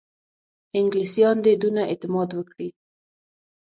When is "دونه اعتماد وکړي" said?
1.61-2.69